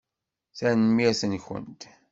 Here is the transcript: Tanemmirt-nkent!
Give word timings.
Tanemmirt-nkent! 0.57 1.81